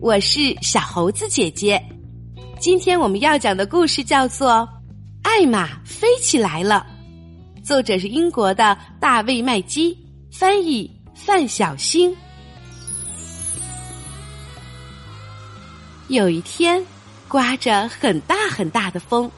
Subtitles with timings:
[0.00, 1.82] 我是小猴子姐姐。
[2.60, 4.50] 今天我们要讲的故事叫做
[5.22, 6.86] 《艾玛飞起来了》，
[7.66, 9.98] 作者是英国的大卫麦基，
[10.30, 12.14] 翻译范小星。
[16.06, 16.84] 有一天，
[17.26, 19.28] 刮着很大很大的风，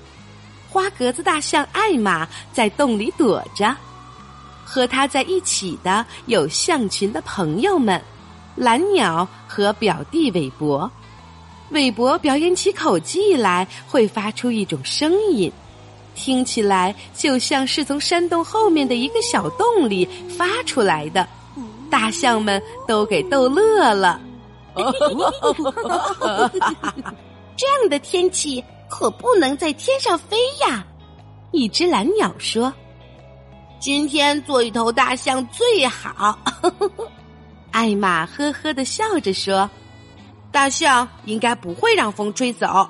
[0.68, 3.74] 花格子大象艾玛在洞里躲着。
[4.62, 8.00] 和他在一起的有象群的朋友们。
[8.56, 10.90] 蓝鸟和表弟韦伯，
[11.70, 15.50] 韦伯表演起口技来会发出一种声音，
[16.14, 21.26] 听起来就像是从山洞后面的一个小洞里发出来的。
[21.90, 24.20] 大象们都给逗乐了。
[27.56, 30.86] 这样的天气可不能在天上飞呀！
[31.50, 32.72] 一只蓝鸟说
[33.80, 36.38] ：“今天做一头大象最好。”
[37.72, 39.70] 艾玛呵呵的笑着说
[40.50, 42.88] ：“大象应该不会让风吹走。”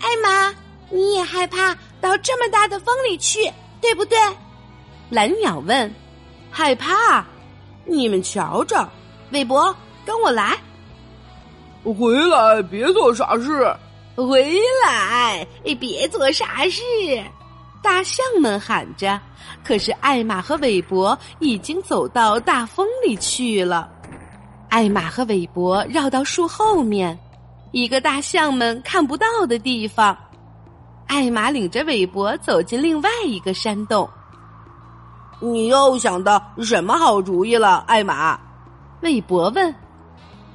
[0.00, 0.54] 艾玛，
[0.90, 4.18] 你也害怕到这么大的风里去，对不对？
[5.10, 5.92] 蓝鸟问。
[6.50, 7.24] “害怕？
[7.84, 8.88] 你们瞧着，
[9.30, 10.56] 韦伯，跟我来。
[11.84, 13.74] 回来，别做傻事。
[14.16, 15.46] 回来，
[15.80, 16.80] 别做傻事。”
[17.82, 19.20] 大象们喊着，
[19.64, 23.90] 可是艾玛和韦伯已经走到大风里去了。
[24.68, 27.18] 艾玛和韦伯绕到树后面，
[27.72, 30.16] 一个大象们看不到的地方。
[31.08, 34.08] 艾玛领着韦伯走进另外一个山洞。
[35.40, 38.38] 你又想到什么好主意了，艾玛？
[39.00, 39.74] 韦伯问。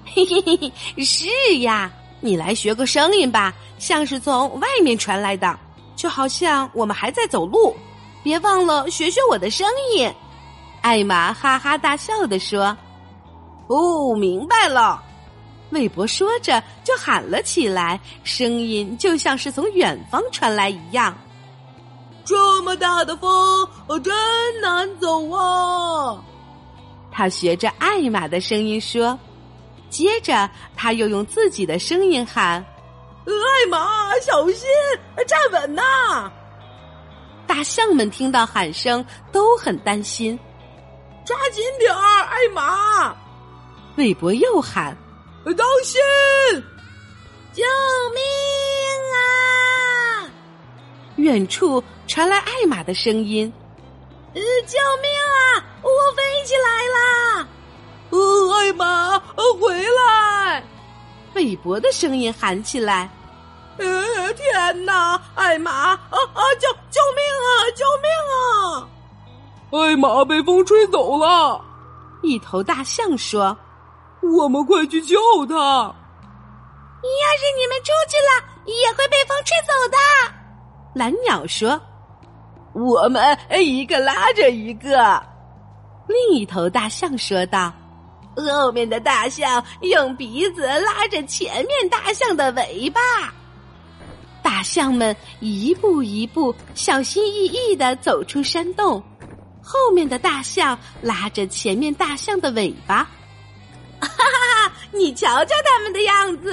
[0.06, 1.28] 嘿嘿嘿，是
[1.60, 5.60] 呀，你来学个声音吧，像是从外面传来的。
[5.98, 7.76] 就好像我们还在走路，
[8.24, 10.10] 别忘了学学我的声音。
[10.82, 12.78] 艾玛哈哈大笑的说
[13.68, 15.04] ：“哦，明白了。”
[15.72, 21.18] 韦伯说着就喊了起来，声音就像是从远方传来一样。
[22.24, 24.14] 这么大的风，我真
[24.62, 26.24] 难走啊！
[27.12, 29.18] 他学着艾玛的声音说，
[29.90, 32.64] 接着他又用自己的声音喊。
[33.34, 34.68] 艾玛，小心，
[35.28, 36.32] 站稳呐！
[37.46, 40.38] 大象们听到喊声都很担心，
[41.26, 43.16] 抓紧点儿，艾玛！
[43.98, 44.96] 韦伯又喊
[45.58, 46.02] ：“当心！
[47.54, 47.64] 救
[48.14, 48.22] 命
[49.16, 50.30] 啊！”
[51.18, 53.52] 远处传来艾玛的声音
[54.36, 55.66] ：“呃，救命啊！
[55.82, 57.48] 我飞起来啦！
[58.12, 59.20] 呃，艾玛，
[59.60, 60.64] 回来！”
[61.34, 63.10] 韦伯的声音喊起来。
[63.78, 65.22] 呃，天哪！
[65.36, 66.42] 艾玛，啊啊！
[66.60, 67.50] 救救命啊！
[67.76, 68.90] 救命啊！
[69.72, 71.64] 艾玛被风吹走了。
[72.24, 73.56] 一头大象说
[74.38, 79.98] ：“我们快去救他！”要是你们出去了，也会被风吹走的。
[80.94, 81.80] 蓝鸟说
[82.74, 85.22] ：“我们一个拉着一个。”
[86.08, 87.72] 另一头大象说道
[88.36, 93.02] ：“后面的大象用鼻子拉着前面大象的尾巴。”
[94.58, 99.00] 大象们一步一步小心翼翼的走出山洞，
[99.62, 103.08] 后面的大象拉着前面大象的尾巴。
[104.00, 104.74] 哈哈哈！
[104.92, 106.52] 你瞧瞧他们的样子。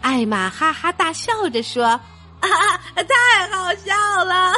[0.00, 1.86] 艾玛哈哈大笑着说
[2.38, 2.48] ：“啊，
[2.94, 4.52] 太好笑了！”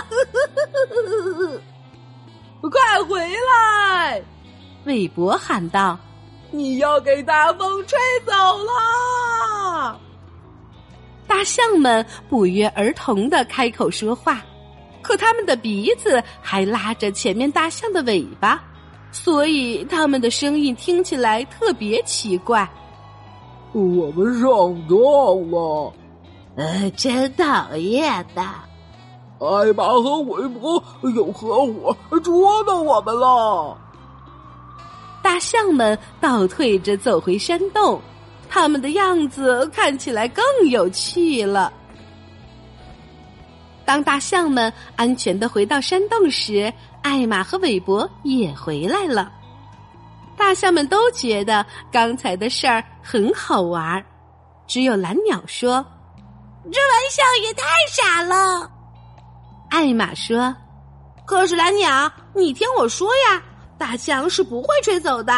[2.61, 4.23] 快回来！
[4.85, 5.99] 韦伯喊道
[6.53, 8.33] ：“你要给大风吹走
[8.65, 9.99] 了。”
[11.29, 14.43] 大象们不约而同的开口说话，
[15.03, 18.61] 可他们的鼻子还拉着前面大象的尾巴，
[19.13, 22.69] 所以他们的声音听起来特别奇怪。
[23.73, 24.49] 我们上
[24.89, 25.93] 当了，
[26.57, 28.43] 呃，真讨厌的。
[29.39, 30.83] 艾玛和韦伯
[31.15, 33.77] 又合伙捉弄我们了。
[35.23, 38.01] 大象们倒退着走回山洞。
[38.49, 41.73] 他们的样子看起来更有趣了。
[43.85, 46.73] 当大象们安全的回到山洞时，
[47.03, 49.33] 艾玛和韦伯也回来了。
[50.37, 54.05] 大象们都觉得刚才的事儿很好玩儿，
[54.67, 55.85] 只有蓝鸟说
[56.71, 58.71] ：“这玩笑也太傻了。”
[59.71, 60.55] 艾玛说
[61.27, 63.43] ：“可是蓝鸟，你听我说呀，
[63.79, 65.33] 大象是不会吹走的。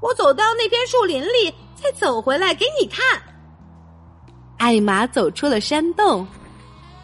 [0.00, 1.52] 我走到那片树林里。”
[1.82, 3.04] 再走回来给你看。
[4.58, 6.26] 艾玛走出了山洞，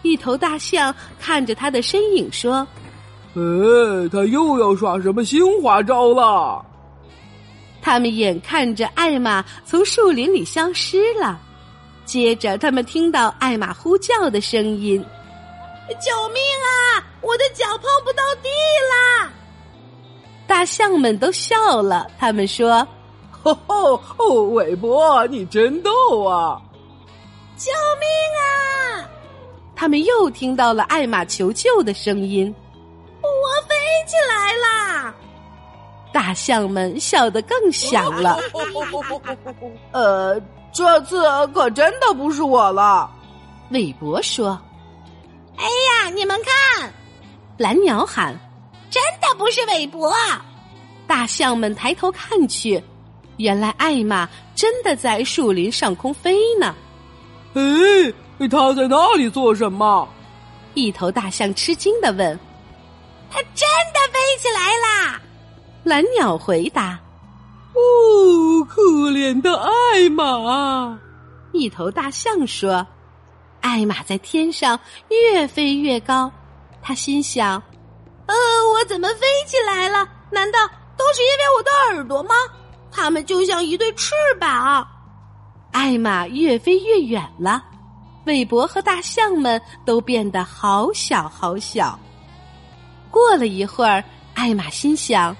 [0.03, 2.67] 一头大象看着他的身影说
[3.35, 6.65] ：“哎，他又要耍什么新花招了？”
[7.81, 11.39] 他们眼看着艾玛从树林里消失了，
[12.05, 15.05] 接着他们听到艾玛呼叫的声音
[16.01, 17.05] ：“救命啊！
[17.21, 18.49] 我的脚碰不到地
[18.91, 19.31] 啦！”
[20.47, 22.87] 大象们都笑了，他们说
[23.45, 26.61] ：“吼吼哦，韦伯，你真逗啊！”
[27.57, 27.71] 救
[28.01, 28.09] 命
[28.41, 29.09] 啊！
[29.77, 32.53] 他们又听到了艾玛求救的声音
[33.23, 33.75] ：“我飞
[34.07, 35.15] 起来啦！”
[36.11, 38.39] 大象们笑得更响了。
[39.93, 40.41] 呃，
[40.73, 43.11] 这次可真的不是我了，
[43.71, 44.59] 韦伯说。
[45.57, 46.93] 哎呀，你们看！
[47.59, 48.37] 蓝鸟喊
[48.91, 50.13] ：“真的不是韦伯！”
[51.07, 52.83] 大象们抬头看去，
[53.37, 56.75] 原来艾玛真的在树林上空飞呢。
[57.55, 60.09] 哎，他在那里做什么？
[60.75, 62.39] 一头大象吃惊的问
[63.31, 65.21] ：“他真的飞起来啦！”
[65.85, 66.99] 蓝鸟回答
[67.75, 70.99] ：“哦，可怜的艾玛。”
[71.55, 72.85] 一头大象说
[73.63, 74.79] ：“艾玛在天上
[75.09, 76.31] 越飞越高，
[76.83, 77.63] 他心想：
[78.27, 78.35] 呃，
[78.73, 80.09] 我怎么飞起来了？
[80.31, 80.59] 难道
[80.97, 82.35] 都是因为我的耳朵吗？
[82.95, 84.87] 它们就像一对翅膀。”
[85.73, 87.65] 艾玛越飞越远了，
[88.27, 91.99] 韦伯和大象们都变得好小好小。
[93.11, 94.03] 过了一会儿，
[94.35, 95.37] 艾玛心想。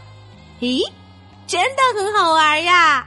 [0.61, 0.83] 咦，
[1.47, 3.07] 真的很好玩呀！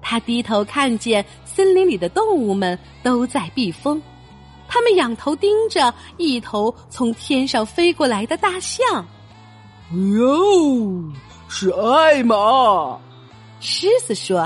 [0.00, 4.00] 他低头看见森林里的动物们都在避风，
[4.68, 9.06] 他们仰头盯着一头从天上飞过来的大象。
[10.18, 11.12] 哟，
[11.48, 12.98] 是艾玛！
[13.64, 14.40] 狮子说：“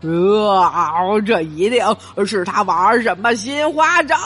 [0.00, 0.90] 啊，
[1.26, 1.84] 这一定
[2.26, 4.16] 是他玩什么新花招。”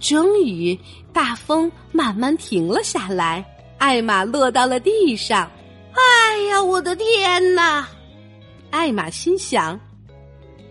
[0.00, 0.78] 终于，
[1.12, 3.44] 大风慢慢停了下来。
[3.76, 5.50] 艾玛落到了地上，
[5.92, 7.88] 哎呀，我的天哪！
[8.70, 9.78] 艾玛心想：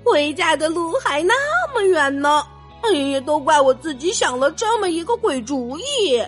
[0.05, 1.33] 回家的路还那
[1.73, 2.41] 么远呢。
[2.81, 6.23] 哎呀，都怪我自己想了这么一个鬼主意。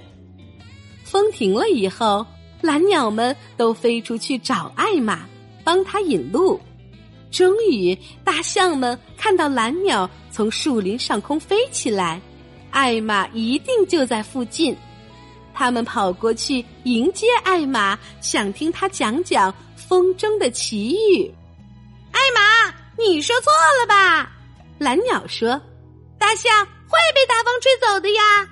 [1.05, 2.25] 风停了以后，
[2.61, 5.27] 蓝鸟们都飞出去找艾玛，
[5.63, 6.59] 帮他引路。
[7.31, 12.21] 终于，大象们看到蓝鸟从树林上空飞起来，
[12.71, 14.75] 艾玛一定就在附近。
[15.53, 21.33] 他们跑过去迎接艾玛，想听他讲讲风中的奇遇。
[22.11, 24.31] 艾玛，你说错了吧？
[24.77, 25.49] 蓝鸟说
[26.17, 28.49] ：“大象会被大风吹走的呀。”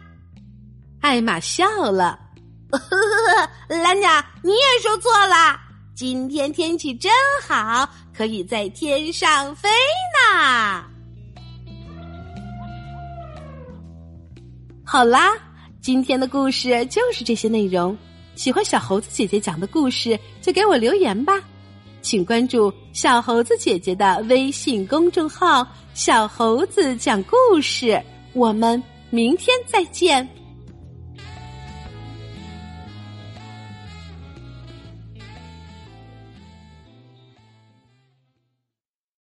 [1.02, 2.20] 艾玛笑了：“呵呵，
[3.68, 5.60] 蓝鸟，你也说错了。
[5.96, 7.12] 今天天气真
[7.48, 10.84] 好，可以在天上飞呢。”
[14.86, 15.32] 好啦。
[15.82, 17.98] 今天的故事就是这些内容。
[18.36, 21.42] 喜欢小猴子姐姐讲的故事，就给我留言吧。
[22.02, 25.66] 请关注小猴子姐姐的微信公众号
[25.96, 28.02] “小猴子讲故事”。
[28.36, 30.28] 我们明天再见。